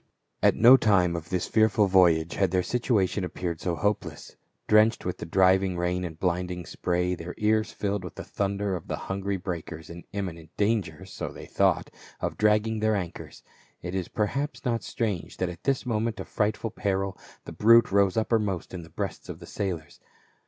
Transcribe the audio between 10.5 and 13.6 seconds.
danger— so they thought— of dragging their anchors,